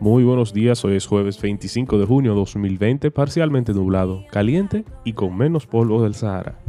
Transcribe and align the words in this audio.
Muy 0.00 0.22
buenos 0.22 0.52
días, 0.52 0.84
hoy 0.84 0.94
es 0.94 1.06
jueves 1.06 1.42
25 1.42 1.98
de 1.98 2.06
junio 2.06 2.30
de 2.30 2.38
2020, 2.38 3.10
parcialmente 3.10 3.74
nublado, 3.74 4.24
caliente 4.30 4.84
y 5.02 5.14
con 5.14 5.36
menos 5.36 5.66
polvo 5.66 6.04
del 6.04 6.14
Sahara. 6.14 6.60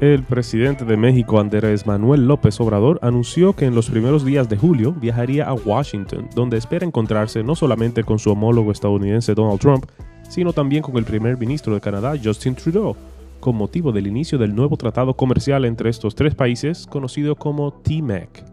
El 0.00 0.22
presidente 0.22 0.86
de 0.86 0.96
México, 0.96 1.38
Andrés 1.38 1.86
Manuel 1.86 2.26
López 2.26 2.58
Obrador, 2.60 2.98
anunció 3.02 3.52
que 3.52 3.66
en 3.66 3.74
los 3.74 3.90
primeros 3.90 4.24
días 4.24 4.48
de 4.48 4.56
julio 4.56 4.92
viajaría 4.92 5.46
a 5.46 5.52
Washington, 5.52 6.30
donde 6.34 6.56
espera 6.56 6.86
encontrarse 6.86 7.42
no 7.42 7.54
solamente 7.54 8.04
con 8.04 8.18
su 8.18 8.30
homólogo 8.30 8.72
estadounidense 8.72 9.34
Donald 9.34 9.60
Trump, 9.60 9.84
sino 10.30 10.54
también 10.54 10.82
con 10.82 10.96
el 10.96 11.04
primer 11.04 11.36
ministro 11.36 11.74
de 11.74 11.82
Canadá, 11.82 12.14
Justin 12.22 12.54
Trudeau, 12.54 12.96
con 13.40 13.56
motivo 13.56 13.92
del 13.92 14.06
inicio 14.06 14.38
del 14.38 14.54
nuevo 14.54 14.76
tratado 14.76 15.14
comercial 15.14 15.64
entre 15.64 15.90
estos 15.90 16.14
tres 16.14 16.34
países, 16.34 16.86
conocido 16.86 17.36
como 17.36 17.72
TMEC. 17.72 18.44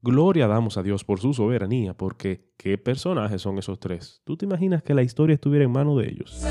Gloria 0.00 0.46
damos 0.46 0.78
a 0.78 0.82
Dios 0.82 1.04
por 1.04 1.20
su 1.20 1.34
soberanía, 1.34 1.94
porque 1.94 2.52
¿qué 2.56 2.78
personajes 2.78 3.42
son 3.42 3.58
esos 3.58 3.80
tres? 3.80 4.22
¿Tú 4.24 4.36
te 4.36 4.46
imaginas 4.46 4.82
que 4.82 4.94
la 4.94 5.02
historia 5.02 5.34
estuviera 5.34 5.64
en 5.64 5.72
manos 5.72 5.98
de 5.98 6.08
ellos? 6.08 6.44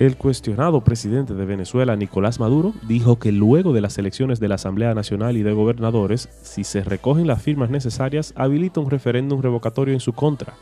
El 0.00 0.16
cuestionado 0.16 0.82
presidente 0.82 1.34
de 1.34 1.44
Venezuela, 1.44 1.94
Nicolás 1.94 2.40
Maduro, 2.40 2.72
dijo 2.88 3.18
que 3.18 3.32
luego 3.32 3.74
de 3.74 3.82
las 3.82 3.98
elecciones 3.98 4.40
de 4.40 4.48
la 4.48 4.54
Asamblea 4.54 4.94
Nacional 4.94 5.36
y 5.36 5.42
de 5.42 5.52
Gobernadores, 5.52 6.30
si 6.42 6.64
se 6.64 6.82
recogen 6.82 7.26
las 7.26 7.42
firmas 7.42 7.68
necesarias, 7.68 8.32
habilita 8.34 8.80
un 8.80 8.90
referéndum 8.90 9.42
revocatorio 9.42 9.92
en 9.92 10.00
su 10.00 10.14
contra. 10.14 10.54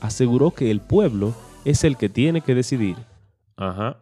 Aseguró 0.00 0.52
que 0.52 0.70
el 0.70 0.80
pueblo 0.80 1.34
es 1.64 1.84
el 1.84 1.96
que 1.96 2.08
tiene 2.08 2.40
que 2.40 2.54
decidir. 2.54 2.96
Ajá. 3.56 3.98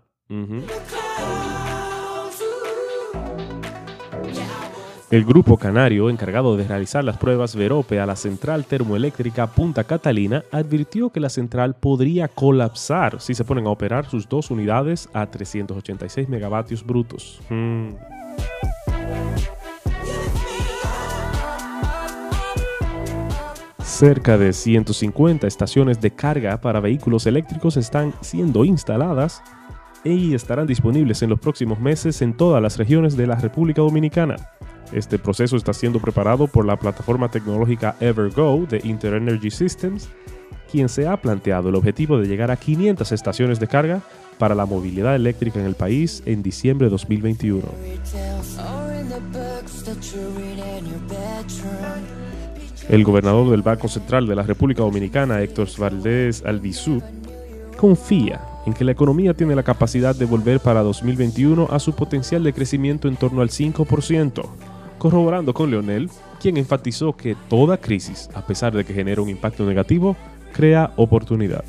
El 5.11 5.25
grupo 5.25 5.56
canario 5.56 6.11
encargado 6.11 6.56
de 6.59 6.69
realizar 6.69 7.03
las 7.03 7.17
pruebas 7.17 7.56
Verope 7.56 7.98
a 7.98 8.05
la 8.05 8.14
central 8.14 8.67
termoeléctrica 8.67 9.47
Punta 9.47 9.84
Catalina 9.84 10.45
advirtió 10.53 11.09
que 11.09 11.20
la 11.20 11.31
central 11.31 11.75
podría 11.75 12.28
colapsar 12.28 13.19
si 13.19 13.34
se 13.34 13.44
ponen 13.44 13.67
a 13.67 13.70
operar 13.70 14.05
sus 14.05 14.28
dos 14.28 14.50
unidades 14.50 15.09
a 15.15 15.27
386 15.27 16.28
megavatios 16.28 16.84
brutos. 16.84 17.41
Hmm. 17.48 17.94
Cerca 23.98 24.38
de 24.38 24.52
150 24.52 25.48
estaciones 25.48 26.00
de 26.00 26.12
carga 26.12 26.60
para 26.60 26.78
vehículos 26.78 27.27
eléctricos 27.27 27.77
están 27.77 28.14
siendo 28.20 28.64
instaladas 28.64 29.42
y 30.04 30.34
estarán 30.34 30.68
disponibles 30.68 31.20
en 31.22 31.30
los 31.30 31.41
próximos 31.41 31.80
meses 31.80 32.22
en 32.22 32.36
todas 32.36 32.62
las 32.62 32.78
regiones 32.78 33.16
de 33.16 33.26
la 33.26 33.34
República 33.34 33.82
Dominicana. 33.82 34.36
Este 34.92 35.19
proceso 35.19 35.56
está 35.56 35.72
siendo 35.72 35.98
preparado 35.98 36.46
por 36.46 36.64
la 36.64 36.76
plataforma 36.76 37.28
tecnológica 37.28 37.96
Evergo 37.98 38.66
de 38.70 38.80
Interenergy 38.84 39.50
Systems, 39.50 40.08
quien 40.70 40.88
se 40.88 41.08
ha 41.08 41.16
planteado 41.16 41.70
el 41.70 41.74
objetivo 41.74 42.19
de 42.19 42.28
llegar 42.28 42.52
a 42.52 42.56
500 42.56 43.10
estaciones 43.10 43.58
de 43.58 43.66
carga 43.66 44.00
para 44.38 44.54
la 44.54 44.64
movilidad 44.64 45.16
eléctrica 45.16 45.58
en 45.58 45.66
el 45.66 45.74
país 45.74 46.22
en 46.24 46.44
diciembre 46.44 46.86
de 46.86 46.91
2021. 46.92 47.62
El 52.89 53.05
gobernador 53.05 53.50
del 53.50 53.61
Banco 53.61 53.86
Central 53.86 54.27
de 54.27 54.34
la 54.34 54.42
República 54.42 54.83
Dominicana, 54.83 55.42
Héctor 55.42 55.69
Valdés 55.77 56.42
Albizú, 56.44 57.03
confía 57.77 58.41
en 58.64 58.72
que 58.72 58.84
la 58.84 58.92
economía 58.92 59.34
tiene 59.34 59.55
la 59.55 59.62
capacidad 59.62 60.17
de 60.17 60.25
volver 60.25 60.61
para 60.61 60.83
2021 60.83 61.69
a 61.70 61.78
su 61.81 61.94
potencial 61.94 62.42
de 62.42 62.55
crecimiento 62.55 63.06
en 63.06 63.16
torno 63.16 63.43
al 63.43 63.50
5%, 63.50 64.43
corroborando 64.97 65.53
con 65.53 65.71
Leonel, 65.71 66.09
quien 66.41 66.56
enfatizó 66.56 67.15
que 67.15 67.37
toda 67.50 67.76
crisis, 67.76 68.31
a 68.34 68.47
pesar 68.47 68.75
de 68.75 68.84
que 68.84 68.94
genera 68.94 69.20
un 69.20 69.28
impacto 69.28 69.66
negativo, 69.66 70.16
crea 70.55 70.93
oportunidad. 70.97 71.65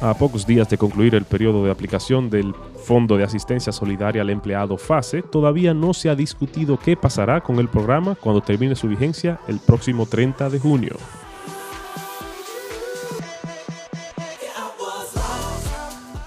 A 0.00 0.14
pocos 0.14 0.46
días 0.46 0.68
de 0.70 0.78
concluir 0.78 1.16
el 1.16 1.24
periodo 1.24 1.64
de 1.64 1.72
aplicación 1.72 2.30
del 2.30 2.54
Fondo 2.84 3.16
de 3.16 3.24
Asistencia 3.24 3.72
Solidaria 3.72 4.22
al 4.22 4.30
Empleado 4.30 4.78
FASE, 4.78 5.22
todavía 5.22 5.74
no 5.74 5.92
se 5.92 6.08
ha 6.08 6.14
discutido 6.14 6.78
qué 6.78 6.96
pasará 6.96 7.40
con 7.40 7.58
el 7.58 7.68
programa 7.68 8.14
cuando 8.14 8.40
termine 8.40 8.76
su 8.76 8.86
vigencia 8.86 9.40
el 9.48 9.58
próximo 9.58 10.06
30 10.06 10.50
de 10.50 10.60
junio. 10.60 10.96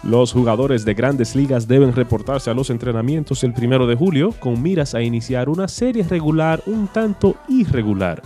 Los 0.03 0.33
jugadores 0.33 0.83
de 0.83 0.93
grandes 0.93 1.33
ligas 1.33 1.65
deben 1.65 1.95
reportarse 1.95 2.49
a 2.49 2.53
los 2.53 2.69
entrenamientos 2.71 3.41
el 3.45 3.53
primero 3.53 3.87
de 3.87 3.95
julio 3.95 4.33
con 4.41 4.61
miras 4.61 4.95
a 4.95 5.01
iniciar 5.01 5.47
una 5.47 5.69
serie 5.69 6.03
regular 6.03 6.61
un 6.65 6.89
tanto 6.89 7.37
irregular. 7.47 8.21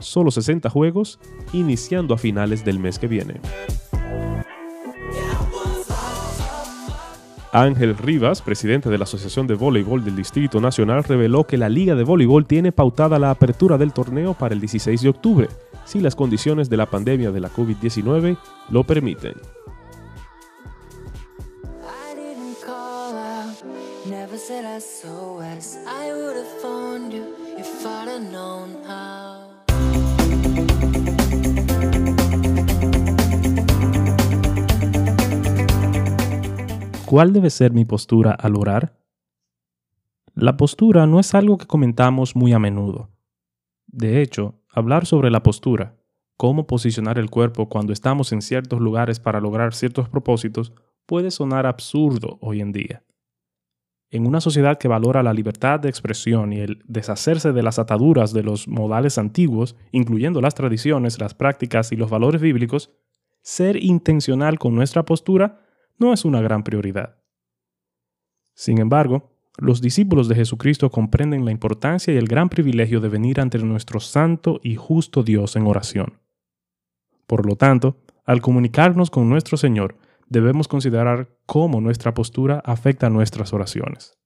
Solo 0.00 0.32
60 0.32 0.68
juegos, 0.70 1.20
iniciando 1.52 2.14
a 2.14 2.18
finales 2.18 2.64
del 2.64 2.80
mes 2.80 2.98
que 2.98 3.06
viene. 3.06 3.40
Ángel 7.52 7.96
Rivas, 7.96 8.42
presidente 8.42 8.90
de 8.90 8.98
la 8.98 9.04
Asociación 9.04 9.46
de 9.46 9.54
Voleibol 9.54 10.04
del 10.04 10.16
Distrito 10.16 10.60
Nacional, 10.60 11.04
reveló 11.04 11.44
que 11.44 11.56
la 11.56 11.68
Liga 11.68 11.94
de 11.94 12.04
Voleibol 12.04 12.46
tiene 12.46 12.72
pautada 12.72 13.18
la 13.18 13.30
apertura 13.30 13.78
del 13.78 13.92
torneo 13.92 14.34
para 14.34 14.54
el 14.54 14.60
16 14.60 15.00
de 15.00 15.08
octubre, 15.08 15.48
si 15.84 16.00
las 16.00 16.14
condiciones 16.14 16.68
de 16.68 16.76
la 16.76 16.86
pandemia 16.86 17.30
de 17.30 17.40
la 17.40 17.50
COVID-19 17.50 18.36
lo 18.70 18.84
permiten. 18.84 19.34
¿Cuál 37.08 37.32
debe 37.32 37.48
ser 37.48 37.72
mi 37.72 37.86
postura 37.86 38.32
al 38.32 38.54
orar? 38.54 39.00
La 40.34 40.58
postura 40.58 41.06
no 41.06 41.20
es 41.20 41.34
algo 41.34 41.56
que 41.56 41.64
comentamos 41.64 42.36
muy 42.36 42.52
a 42.52 42.58
menudo. 42.58 43.08
De 43.86 44.20
hecho, 44.20 44.60
hablar 44.68 45.06
sobre 45.06 45.30
la 45.30 45.42
postura, 45.42 45.96
cómo 46.36 46.66
posicionar 46.66 47.18
el 47.18 47.30
cuerpo 47.30 47.70
cuando 47.70 47.94
estamos 47.94 48.30
en 48.32 48.42
ciertos 48.42 48.78
lugares 48.80 49.20
para 49.20 49.40
lograr 49.40 49.72
ciertos 49.72 50.10
propósitos, 50.10 50.74
puede 51.06 51.30
sonar 51.30 51.64
absurdo 51.64 52.36
hoy 52.42 52.60
en 52.60 52.72
día. 52.72 53.02
En 54.10 54.26
una 54.26 54.42
sociedad 54.42 54.76
que 54.76 54.88
valora 54.88 55.22
la 55.22 55.32
libertad 55.32 55.80
de 55.80 55.88
expresión 55.88 56.52
y 56.52 56.60
el 56.60 56.82
deshacerse 56.86 57.54
de 57.54 57.62
las 57.62 57.78
ataduras 57.78 58.34
de 58.34 58.42
los 58.42 58.68
modales 58.68 59.16
antiguos, 59.16 59.76
incluyendo 59.92 60.42
las 60.42 60.54
tradiciones, 60.54 61.18
las 61.18 61.32
prácticas 61.32 61.90
y 61.90 61.96
los 61.96 62.10
valores 62.10 62.42
bíblicos, 62.42 62.90
ser 63.40 63.82
intencional 63.82 64.58
con 64.58 64.74
nuestra 64.74 65.06
postura 65.06 65.62
no 65.98 66.12
es 66.12 66.24
una 66.24 66.40
gran 66.40 66.62
prioridad. 66.64 67.16
Sin 68.54 68.78
embargo, 68.78 69.30
los 69.58 69.80
discípulos 69.80 70.28
de 70.28 70.36
Jesucristo 70.36 70.90
comprenden 70.90 71.44
la 71.44 71.50
importancia 71.50 72.14
y 72.14 72.16
el 72.16 72.28
gran 72.28 72.48
privilegio 72.48 73.00
de 73.00 73.08
venir 73.08 73.40
ante 73.40 73.58
nuestro 73.58 74.00
santo 74.00 74.60
y 74.62 74.76
justo 74.76 75.22
Dios 75.22 75.56
en 75.56 75.66
oración. 75.66 76.20
Por 77.26 77.44
lo 77.44 77.56
tanto, 77.56 77.96
al 78.24 78.40
comunicarnos 78.40 79.10
con 79.10 79.28
nuestro 79.28 79.56
Señor, 79.56 79.96
debemos 80.28 80.68
considerar 80.68 81.28
cómo 81.46 81.80
nuestra 81.80 82.14
postura 82.14 82.62
afecta 82.64 83.10
nuestras 83.10 83.52
oraciones. 83.52 84.18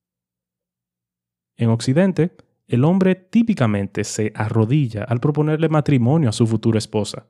En 1.56 1.71
Occidente, 1.71 2.37
el 2.66 2.84
hombre 2.84 3.15
típicamente 3.15 4.05
se 4.05 4.32
arrodilla 4.34 5.05
al 5.05 5.21
proponerle 5.21 5.69
matrimonio 5.69 6.29
a 6.29 6.32
su 6.32 6.47
futura 6.47 6.79
esposa. 6.79 7.26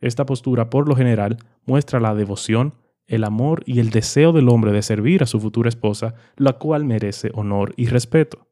Esta 0.00 0.26
postura, 0.26 0.70
por 0.70 0.88
lo 0.88 0.96
general, 0.96 1.38
muestra 1.66 2.00
la 2.00 2.14
devoción, 2.14 2.74
el 3.06 3.24
amor 3.24 3.62
y 3.66 3.80
el 3.80 3.90
deseo 3.90 4.32
del 4.32 4.48
hombre 4.48 4.72
de 4.72 4.82
servir 4.82 5.22
a 5.22 5.26
su 5.26 5.40
futura 5.40 5.68
esposa, 5.68 6.14
la 6.36 6.54
cual 6.54 6.84
merece 6.84 7.30
honor 7.34 7.74
y 7.76 7.86
respeto. 7.86 8.48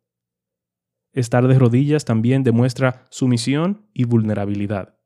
Estar 1.12 1.46
de 1.48 1.58
rodillas 1.58 2.04
también 2.04 2.44
demuestra 2.44 3.04
sumisión 3.10 3.86
y 3.92 4.04
vulnerabilidad 4.04 5.00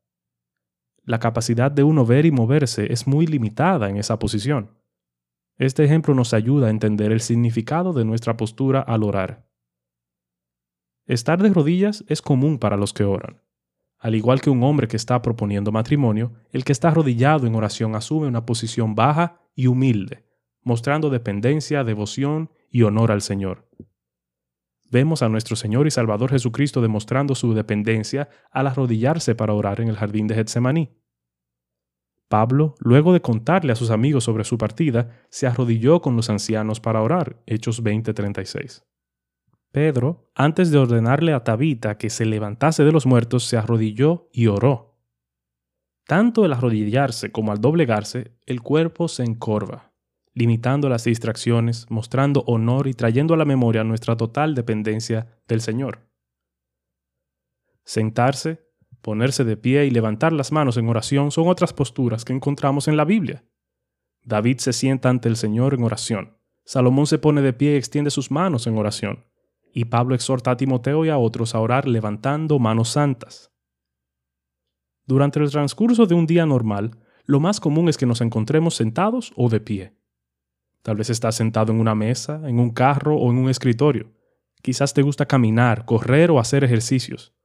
la 1.05 1.19
capacidad 1.19 1.71
de 1.71 1.83
uno 1.83 2.05
ver 2.05 2.25
y 2.25 2.31
moverse 2.31 2.91
es 2.91 3.07
muy 3.07 3.27
limitada 3.27 3.89
en 3.89 3.97
esa 3.97 4.19
posición. 4.19 4.71
Este 5.57 5.85
ejemplo 5.85 6.13
nos 6.13 6.33
ayuda 6.33 6.67
a 6.67 6.71
entender 6.71 7.11
el 7.11 7.21
significado 7.21 7.93
de 7.93 8.03
nuestra 8.03 8.35
postura 8.35 8.81
al 8.81 9.03
orar. 9.03 9.47
Estar 11.05 11.41
de 11.41 11.53
rodillas 11.53 12.03
es 12.07 12.21
común 12.21 12.57
para 12.57 12.75
los 12.75 12.91
que 12.91 13.03
oran. 13.03 13.41
Al 14.05 14.13
igual 14.13 14.39
que 14.39 14.51
un 14.51 14.61
hombre 14.61 14.87
que 14.87 14.97
está 14.97 15.19
proponiendo 15.23 15.71
matrimonio, 15.71 16.31
el 16.51 16.63
que 16.63 16.73
está 16.73 16.89
arrodillado 16.89 17.47
en 17.47 17.55
oración 17.55 17.95
asume 17.95 18.27
una 18.27 18.45
posición 18.45 18.93
baja 18.93 19.41
y 19.55 19.65
humilde, 19.65 20.27
mostrando 20.61 21.09
dependencia, 21.09 21.83
devoción 21.83 22.51
y 22.69 22.83
honor 22.83 23.11
al 23.11 23.23
Señor. 23.23 23.67
Vemos 24.91 25.23
a 25.23 25.29
nuestro 25.29 25.55
Señor 25.55 25.87
y 25.87 25.89
Salvador 25.89 26.29
Jesucristo 26.29 26.81
demostrando 26.81 27.33
su 27.33 27.55
dependencia 27.55 28.29
al 28.51 28.67
arrodillarse 28.67 29.33
para 29.33 29.53
orar 29.53 29.81
en 29.81 29.87
el 29.87 29.95
jardín 29.95 30.27
de 30.27 30.35
Getsemaní. 30.35 30.91
Pablo, 32.29 32.75
luego 32.77 33.11
de 33.11 33.21
contarle 33.21 33.71
a 33.71 33.75
sus 33.75 33.89
amigos 33.89 34.23
sobre 34.23 34.43
su 34.43 34.59
partida, 34.59 35.25
se 35.31 35.47
arrodilló 35.47 36.03
con 36.03 36.15
los 36.15 36.29
ancianos 36.29 36.79
para 36.79 37.01
orar. 37.01 37.41
Hechos 37.47 37.81
20:36. 37.81 38.83
Pedro, 39.75 40.31
antes 40.35 40.71
de 40.71 40.77
ordenarle 40.77 41.33
a 41.33 41.43
Tabita 41.43 41.97
que 41.97 42.09
se 42.09 42.23
levantase 42.25 42.85
de 42.85 42.93
los 42.93 43.05
muertos, 43.05 43.43
se 43.43 43.57
arrodilló 43.57 44.29
y 44.31 44.47
oró. 44.47 45.01
Tanto 46.07 46.45
el 46.45 46.53
arrodillarse 46.53 47.33
como 47.33 47.51
al 47.51 47.59
doblegarse, 47.59 48.31
el 48.45 48.61
cuerpo 48.61 49.09
se 49.09 49.23
encorva, 49.23 49.91
limitando 50.33 50.87
las 50.87 51.03
distracciones, 51.03 51.87
mostrando 51.89 52.45
honor 52.47 52.87
y 52.87 52.93
trayendo 52.93 53.33
a 53.33 53.37
la 53.37 53.43
memoria 53.43 53.83
nuestra 53.83 54.15
total 54.15 54.55
dependencia 54.55 55.41
del 55.45 55.59
Señor. 55.59 56.07
Sentarse 57.83 58.63
Ponerse 59.01 59.43
de 59.43 59.57
pie 59.57 59.87
y 59.87 59.89
levantar 59.89 60.31
las 60.31 60.53
manos 60.53 60.77
en 60.77 60.87
oración 60.87 61.31
son 61.31 61.49
otras 61.49 61.73
posturas 61.73 62.23
que 62.23 62.31
encontramos 62.31 62.87
en 62.87 62.95
la 62.95 63.03
Biblia. 63.03 63.43
David 64.23 64.59
se 64.59 64.71
sienta 64.71 65.09
ante 65.09 65.27
el 65.27 65.35
Señor 65.35 65.73
en 65.73 65.83
oración. 65.83 66.37
Salomón 66.63 67.07
se 67.07 67.17
pone 67.17 67.41
de 67.41 67.51
pie 67.51 67.73
y 67.73 67.75
extiende 67.75 68.09
sus 68.09 68.31
manos 68.31 68.67
en 68.67 68.77
oración. 68.77 69.25
Y 69.77 69.85
Pablo 69.85 70.15
exhorta 70.15 70.51
a 70.51 70.57
Timoteo 70.57 71.03
y 71.03 71.09
a 71.09 71.17
otros 71.17 71.53
a 71.53 71.59
orar 71.59 71.85
levantando 71.85 72.59
manos 72.59 72.87
santas. 72.87 73.51
Durante 75.05 75.37
el 75.37 75.51
transcurso 75.51 76.05
de 76.05 76.15
un 76.15 76.25
día 76.25 76.45
normal, 76.45 76.97
lo 77.25 77.41
más 77.41 77.59
común 77.59 77.89
es 77.89 77.97
que 77.97 78.05
nos 78.05 78.21
encontremos 78.21 78.75
sentados 78.75 79.33
o 79.35 79.49
de 79.49 79.59
pie. 79.59 79.93
Tal 80.81 80.95
vez 80.95 81.09
estás 81.09 81.35
sentado 81.35 81.73
en 81.73 81.81
una 81.81 81.93
mesa, 81.93 82.41
en 82.47 82.61
un 82.61 82.69
carro 82.69 83.17
o 83.17 83.29
en 83.29 83.37
un 83.37 83.49
escritorio. 83.49 84.13
Quizás 84.61 84.93
te 84.93 85.01
gusta 85.01 85.25
caminar, 85.25 85.83
correr 85.83 86.31
o 86.31 86.39
hacer 86.39 86.63
ejercicios. 86.63 87.35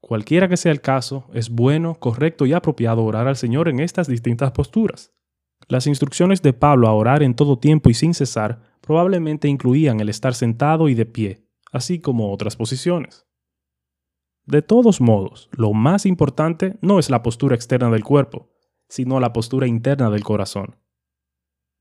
Cualquiera 0.00 0.48
que 0.48 0.56
sea 0.56 0.72
el 0.72 0.80
caso, 0.80 1.28
es 1.34 1.50
bueno, 1.50 1.96
correcto 1.96 2.46
y 2.46 2.54
apropiado 2.54 3.04
orar 3.04 3.28
al 3.28 3.36
Señor 3.36 3.68
en 3.68 3.80
estas 3.80 4.08
distintas 4.08 4.52
posturas. 4.52 5.12
Las 5.68 5.86
instrucciones 5.86 6.40
de 6.40 6.54
Pablo 6.54 6.88
a 6.88 6.94
orar 6.94 7.22
en 7.22 7.34
todo 7.34 7.58
tiempo 7.58 7.90
y 7.90 7.94
sin 7.94 8.14
cesar 8.14 8.62
probablemente 8.80 9.48
incluían 9.48 10.00
el 10.00 10.08
estar 10.08 10.34
sentado 10.34 10.88
y 10.88 10.94
de 10.94 11.04
pie, 11.04 11.47
así 11.72 12.00
como 12.00 12.32
otras 12.32 12.56
posiciones. 12.56 13.26
De 14.44 14.62
todos 14.62 15.00
modos, 15.00 15.50
lo 15.52 15.72
más 15.72 16.06
importante 16.06 16.78
no 16.80 16.98
es 16.98 17.10
la 17.10 17.22
postura 17.22 17.54
externa 17.54 17.90
del 17.90 18.04
cuerpo, 18.04 18.50
sino 18.88 19.20
la 19.20 19.32
postura 19.32 19.66
interna 19.66 20.08
del 20.10 20.24
corazón. 20.24 20.76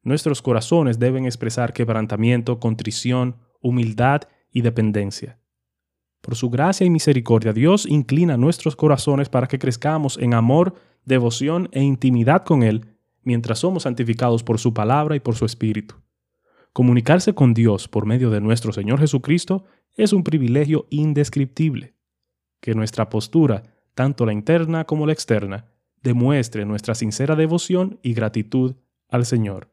Nuestros 0.03 0.41
corazones 0.41 0.99
deben 0.99 1.25
expresar 1.25 1.73
quebrantamiento, 1.73 2.59
contrición, 2.59 3.37
humildad 3.61 4.21
y 4.51 4.61
dependencia. 4.61 5.39
Por 6.21 6.35
su 6.35 6.49
gracia 6.49 6.85
y 6.85 6.89
misericordia, 6.89 7.53
Dios 7.53 7.85
inclina 7.85 8.37
nuestros 8.37 8.75
corazones 8.75 9.29
para 9.29 9.47
que 9.47 9.59
crezcamos 9.59 10.17
en 10.17 10.33
amor, 10.33 10.75
devoción 11.05 11.69
e 11.71 11.81
intimidad 11.83 12.43
con 12.43 12.63
Él, 12.63 12.85
mientras 13.23 13.59
somos 13.59 13.83
santificados 13.83 14.43
por 14.43 14.59
su 14.59 14.73
palabra 14.73 15.15
y 15.15 15.19
por 15.19 15.35
su 15.35 15.45
Espíritu. 15.45 15.95
Comunicarse 16.77 17.33
con 17.33 17.55
Dios 17.55 17.87
por 17.87 18.05
medio 18.05 18.29
de 18.29 18.39
nuestro 18.39 18.71
Señor 18.71 18.99
Jesucristo 18.99 19.65
es 19.95 20.13
un 20.13 20.23
privilegio 20.23 20.85
indescriptible. 20.91 21.95
Que 22.59 22.75
nuestra 22.75 23.09
postura, 23.09 23.63
tanto 23.95 24.27
la 24.27 24.33
interna 24.33 24.83
como 24.83 25.07
la 25.07 25.13
externa, 25.13 25.71
demuestre 26.03 26.65
nuestra 26.65 26.93
sincera 26.93 27.35
devoción 27.35 27.97
y 28.03 28.13
gratitud 28.13 28.75
al 29.09 29.25
Señor. 29.25 29.71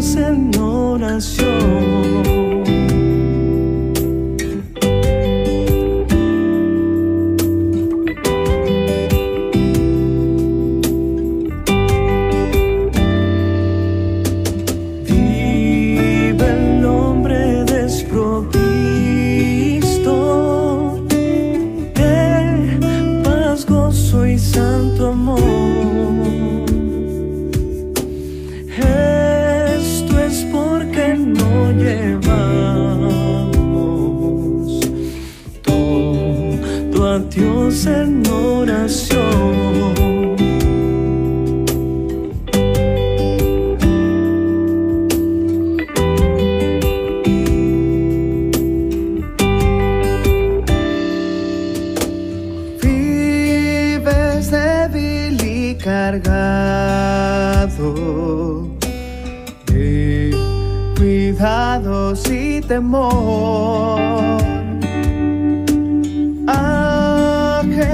En 0.00 0.50
oración. 0.58 1.49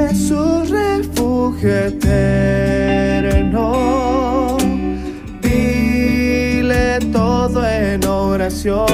Jesús 0.09 0.71
refugio 0.71 1.69
eterno. 1.89 3.57
Dile 5.43 7.01
todo 7.13 7.67
en 7.67 8.05
oración. 8.07 8.87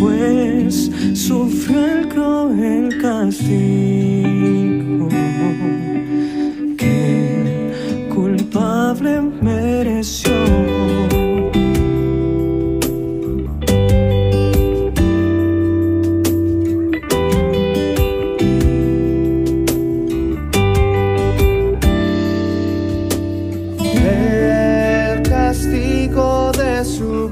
pues 0.00 0.90
sufrió 1.12 1.84
el 1.84 2.08
cruel 2.08 2.98
castigo 3.02 3.50
que 6.78 8.08
culpable 8.14 9.20
mereció. 9.42 10.32
El 24.02 25.22
castigo 25.28 26.52
de 26.52 26.84
su 26.86 27.30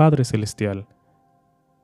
Padre 0.00 0.24
Celestial, 0.24 0.86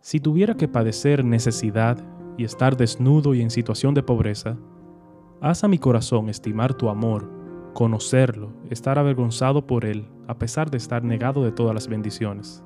si 0.00 0.20
tuviera 0.20 0.54
que 0.54 0.68
padecer 0.68 1.22
necesidad 1.22 1.98
y 2.38 2.44
estar 2.44 2.74
desnudo 2.74 3.34
y 3.34 3.42
en 3.42 3.50
situación 3.50 3.92
de 3.92 4.02
pobreza, 4.02 4.56
haz 5.42 5.64
a 5.64 5.68
mi 5.68 5.76
corazón 5.76 6.30
estimar 6.30 6.72
tu 6.72 6.88
amor, 6.88 7.30
conocerlo, 7.74 8.54
estar 8.70 8.98
avergonzado 8.98 9.66
por 9.66 9.84
él, 9.84 10.08
a 10.28 10.38
pesar 10.38 10.70
de 10.70 10.78
estar 10.78 11.04
negado 11.04 11.44
de 11.44 11.52
todas 11.52 11.74
las 11.74 11.88
bendiciones. 11.88 12.64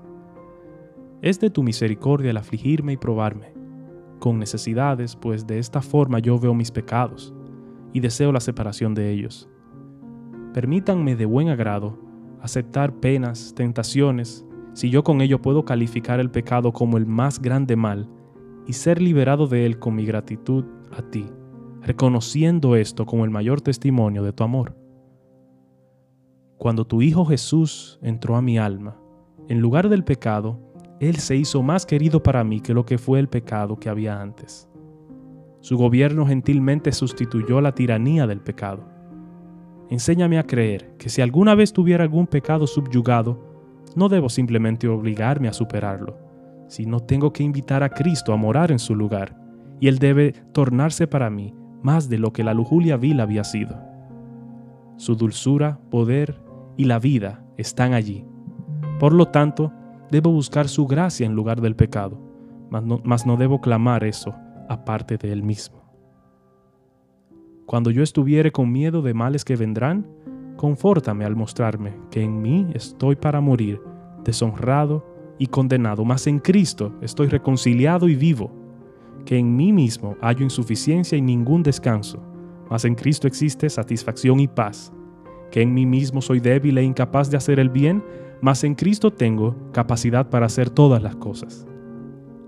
Es 1.21 1.41
de 1.41 1.51
tu 1.51 1.65
misericordia 1.65 2.31
el 2.31 2.37
afligirme 2.37 2.93
y 2.93 2.97
probarme, 2.97 3.53
con 4.21 4.39
necesidades, 4.39 5.17
pues 5.17 5.49
de 5.49 5.59
esta 5.59 5.83
forma 5.83 6.21
yo 6.21 6.39
veo 6.39 6.55
mis 6.55 6.71
pecados 6.71 7.35
y 7.93 7.99
deseo 7.99 8.31
la 8.31 8.39
separación 8.39 8.95
de 8.95 9.11
ellos. 9.11 9.49
Permítanme 10.55 11.17
de 11.17 11.27
buen 11.27 11.49
agrado 11.49 11.99
aceptar 12.41 12.93
penas, 13.01 13.53
tentaciones, 13.57 14.47
si 14.81 14.89
yo 14.89 15.05
con 15.05 15.21
ello 15.21 15.43
puedo 15.43 15.67
calificar 15.67 16.21
el 16.21 16.31
pecado 16.31 16.73
como 16.73 16.97
el 16.97 17.05
más 17.05 17.43
grande 17.43 17.77
mal 17.77 18.09
y 18.67 18.73
ser 18.73 19.03
liberado 19.03 19.47
de 19.47 19.67
él 19.67 19.79
con 19.79 19.95
mi 19.95 20.07
gratitud 20.07 20.65
a 20.91 21.03
ti, 21.03 21.27
reconociendo 21.83 22.75
esto 22.77 23.05
como 23.05 23.27
el 23.27 23.31
mayor 23.31 23.61
testimonio 23.61 24.23
de 24.23 24.33
tu 24.33 24.43
amor. 24.43 24.75
Cuando 26.57 26.87
tu 26.87 27.03
Hijo 27.03 27.27
Jesús 27.27 27.99
entró 28.01 28.37
a 28.37 28.41
mi 28.41 28.57
alma, 28.57 28.97
en 29.51 29.61
lugar 29.61 29.91
del 29.91 30.03
pecado, 30.03 30.59
Él 30.99 31.17
se 31.17 31.37
hizo 31.37 31.63
más 31.63 31.85
querido 31.85 32.23
para 32.23 32.43
mí 32.43 32.63
que 32.63 32.73
lo 32.73 32.87
que 32.87 32.97
fue 32.97 33.19
el 33.19 33.29
pecado 33.29 33.77
que 33.77 33.91
había 33.91 34.19
antes. 34.19 34.67
Su 35.61 35.77
gobierno 35.77 36.25
gentilmente 36.25 36.93
sustituyó 36.93 37.61
la 37.61 37.75
tiranía 37.75 38.27
del 38.27 38.41
pecado. 38.41 38.89
Enséñame 39.91 40.39
a 40.39 40.45
creer 40.45 40.97
que 40.97 41.11
si 41.11 41.21
alguna 41.21 41.55
vez 41.55 41.75
tuviera 41.75 42.03
algún 42.03 42.27
pecado 42.27 42.67
subyugado, 42.67 43.50
no 43.97 44.09
debo 44.09 44.29
simplemente 44.29 44.89
obligarme 44.89 45.49
a 45.49 45.53
superarlo, 45.53 46.19
sino 46.69 47.01
tengo 47.01 47.33
que 47.33 47.43
invitar 47.43 47.83
a 47.83 47.91
Cristo 47.91 48.33
a 48.33 48.37
morar 48.37 48.71
en 48.71 48.79
su 48.79 48.95
lugar, 48.95 49.37
y 49.81 49.89
Él 49.89 49.99
debe 49.99 50.33
tornarse 50.53 51.07
para 51.07 51.31
mí 51.31 51.55
más 51.83 52.09
de 52.09 52.19
lo 52.19 52.33
que 52.33 52.45
la 52.45 52.55
lujuria 52.55 52.97
vil 52.97 53.21
había 53.21 53.45
sido. 53.45 53.81
Su 54.97 55.17
dulzura, 55.17 55.79
poder 55.91 56.41
y 56.77 56.85
la 56.85 56.99
vida 56.99 57.43
están 57.57 57.95
allí. 57.95 58.25
Por 58.99 59.15
lo 59.15 59.29
tanto, 59.29 59.73
debo 60.11 60.31
buscar 60.31 60.69
su 60.69 60.87
gracia 60.87 61.27
en 61.27 61.35
lugar 61.35 61.61
del 61.61 61.75
pecado, 61.75 62.21
mas 62.71 62.85
no, 62.85 63.01
mas 63.03 63.27
no 63.27 63.37
debo 63.37 63.61
clamar 63.61 64.05
eso 64.05 64.35
aparte 64.69 65.17
de 65.17 65.33
Él 65.33 65.43
mismo. 65.43 65.81
Cuando 67.67 67.91
yo 67.91 68.03
estuviere 68.03 68.53
con 68.53 68.71
miedo 68.71 69.01
de 69.01 69.15
males 69.15 69.45
que 69.45 69.57
vendrán, 69.57 70.07
confórtame 70.61 71.25
al 71.25 71.35
mostrarme 71.35 71.95
que 72.11 72.23
en 72.23 72.43
mí 72.43 72.67
estoy 72.75 73.17
para 73.17 73.41
morir, 73.41 73.81
deshonrado 74.23 75.03
y 75.39 75.47
condenado, 75.47 76.05
mas 76.05 76.27
en 76.27 76.39
Cristo 76.39 76.93
estoy 77.01 77.29
reconciliado 77.29 78.11
y 78.11 78.15
vivo, 78.15 78.53
que 79.25 79.39
en 79.39 79.57
mí 79.57 79.73
mismo 79.73 80.19
hallo 80.21 80.45
insuficiencia 80.45 81.17
y 81.17 81.23
ningún 81.23 81.63
descanso, 81.63 82.23
mas 82.69 82.85
en 82.85 82.95
Cristo 82.95 83.27
existe 83.27 83.71
satisfacción 83.71 84.39
y 84.39 84.49
paz, 84.49 84.93
que 85.51 85.63
en 85.63 85.73
mí 85.73 85.87
mismo 85.87 86.21
soy 86.21 86.41
débil 86.41 86.77
e 86.77 86.83
incapaz 86.83 87.31
de 87.31 87.39
hacer 87.39 87.59
el 87.59 87.71
bien, 87.71 88.05
mas 88.43 88.63
en 88.63 88.75
Cristo 88.75 89.11
tengo 89.11 89.57
capacidad 89.73 90.29
para 90.29 90.45
hacer 90.45 90.69
todas 90.69 91.03
las 91.03 91.17
cosas. 91.17 91.67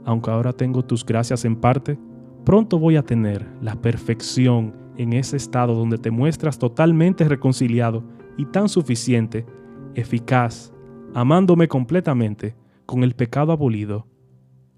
Aunque 0.05 0.31
ahora 0.31 0.53
tengo 0.53 0.85
tus 0.85 1.03
gracias 1.03 1.47
en 1.47 1.57
parte, 1.57 1.99
pronto 2.45 2.79
voy 2.79 2.97
a 2.97 3.05
tener 3.05 3.49
la 3.63 3.75
perfección 3.77 4.82
en 4.97 5.13
ese 5.13 5.37
estado 5.37 5.75
donde 5.75 5.99
te 5.99 6.11
muestras 6.11 6.59
totalmente 6.59 7.29
reconciliado 7.29 8.05
y 8.37 8.47
tan 8.47 8.69
suficiente, 8.69 9.47
eficaz, 9.95 10.73
amándome 11.15 11.69
completamente, 11.69 12.57
con 12.87 13.05
el 13.05 13.15
pecado 13.15 13.53
abolido. 13.53 14.07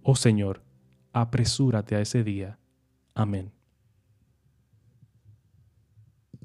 Oh 0.02 0.16
Señor, 0.16 0.62
apresúrate 1.12 1.96
a 1.96 2.00
ese 2.00 2.22
día. 2.22 2.58
Amén. 3.14 3.53